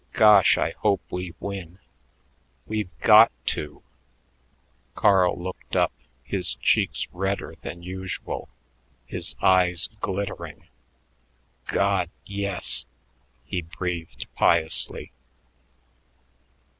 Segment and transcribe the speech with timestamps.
[0.13, 1.77] "Gosh, I hope we win.
[2.65, 3.83] We've got to!"
[4.95, 5.93] Carl looked up,
[6.23, 8.49] his cheeks redder than usual,
[9.05, 10.65] his eyes glittering.
[11.67, 12.87] "God, yes!"
[13.45, 15.11] he breathed piously.